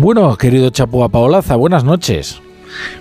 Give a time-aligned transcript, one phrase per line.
[0.00, 2.40] Bueno, querido Chapo Paolaza, buenas noches.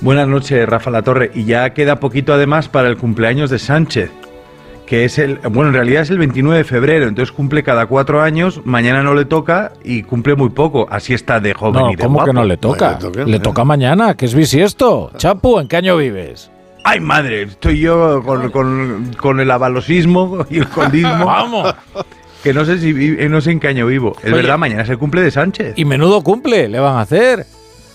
[0.00, 1.32] Buenas noches, Rafa La Torre.
[1.34, 4.12] Y ya queda poquito además para el cumpleaños de Sánchez,
[4.86, 8.22] que es el, bueno, en realidad es el 29 de febrero, entonces cumple cada cuatro
[8.22, 11.96] años, mañana no le toca y cumple muy poco, así está de joven no, y
[11.96, 12.26] de ¿cómo guapo.
[12.30, 12.96] que no le toca?
[13.26, 15.10] le, toca mañana, que es bisiesto.
[15.16, 16.48] Chapo, ¿en qué año vives?
[16.84, 21.24] Ay, madre, estoy yo con, con- con el avalosismo y el condismo.
[21.26, 21.74] Vamos.
[22.44, 24.14] Que no sé si vi- eh, no sé en qué año vivo.
[24.18, 24.34] Es Oye.
[24.34, 25.72] verdad, mañana es el cumple de Sánchez.
[25.76, 27.46] Y menudo cumple, le van a hacer.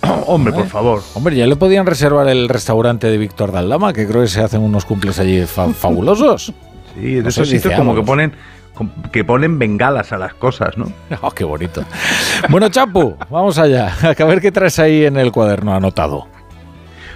[0.25, 1.01] Hombre, por favor.
[1.13, 4.61] Hombre, ya le podían reservar el restaurante de Víctor Daldama, que creo que se hacen
[4.61, 6.51] unos cumples allí fa- fabulosos.
[6.95, 8.33] Sí, de No esos sitios como que ponen
[9.11, 10.85] que ponen bengalas a las cosas, ¿no?
[11.21, 11.83] Oh, qué bonito.
[12.49, 13.93] Bueno, Chapu, vamos allá.
[14.17, 16.27] A ver qué traes ahí en el cuaderno anotado.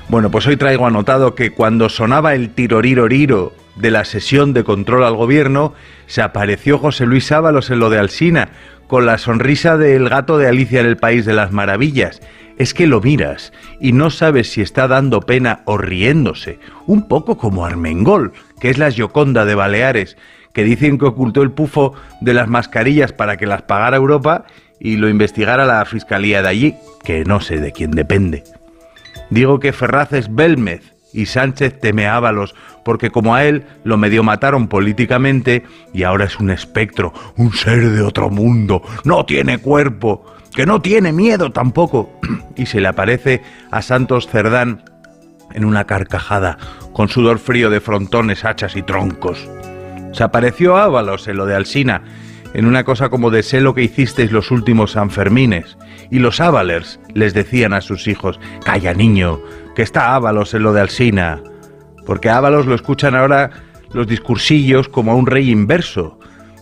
[0.10, 5.04] Bueno, pues hoy traigo anotado que cuando sonaba el tiroriroriro de la sesión de control
[5.04, 5.74] al gobierno,
[6.06, 8.50] se apareció José Luis Ábalos en lo de Alsina,
[8.88, 12.22] con la sonrisa del gato de Alicia en el País de las Maravillas.
[12.60, 17.38] Es que lo miras y no sabes si está dando pena o riéndose, un poco
[17.38, 20.18] como Armengol, que es la Gioconda de Baleares,
[20.54, 24.46] que dicen que ocultó el pufo de las mascarillas para que las pagara Europa
[24.80, 28.44] y lo investigara la fiscalía de allí, que no sé de quién depende.
[29.34, 32.54] Digo que Ferraz es Belmez y Sánchez teme a Ábalos,
[32.86, 37.90] porque como a él lo medio mataron políticamente y ahora es un espectro, un ser
[37.90, 40.24] de otro mundo, no tiene cuerpo,
[40.54, 42.20] que no tiene miedo tampoco.
[42.56, 44.84] y se le aparece a Santos Cerdán
[45.52, 46.60] en una carcajada,
[46.94, 49.50] con sudor frío de frontones, hachas y troncos.
[50.12, 52.04] Se apareció Ábalos en lo de Alsina,
[52.54, 55.78] en una cosa como de sé lo que hicisteis los últimos Sanfermines.
[56.12, 59.40] Y los Ábalers les decían a sus hijos, calla niño,
[59.76, 61.42] que está Ábalos en lo de Alsina.
[62.06, 63.50] Porque a Ábalos lo escuchan ahora
[63.94, 66.20] los discursillos como a un rey inverso.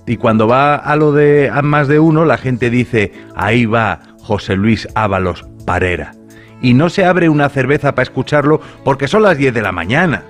[0.07, 3.99] Y cuando va a lo de a más de uno, la gente dice, ahí va
[4.19, 6.13] José Luis Ábalos Parera.
[6.61, 10.23] Y no se abre una cerveza para escucharlo porque son las 10 de la mañana.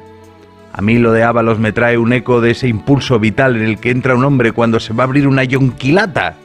[0.73, 3.79] A mí lo de Ábalos me trae un eco de ese impulso vital en el
[3.79, 6.35] que entra un hombre cuando se va a abrir una yonquilata.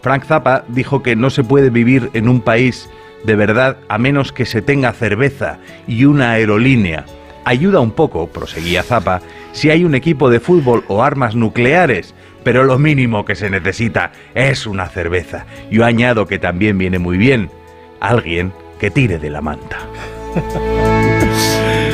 [0.00, 2.88] Frank Zappa dijo que no se puede vivir en un país
[3.24, 7.04] de verdad a menos que se tenga cerveza y una aerolínea.
[7.44, 9.20] Ayuda un poco, proseguía Zappa,
[9.52, 14.12] si hay un equipo de fútbol o armas nucleares, pero lo mínimo que se necesita
[14.34, 15.46] es una cerveza.
[15.70, 17.50] Yo añado que también viene muy bien
[18.00, 19.78] alguien que tire de la manta.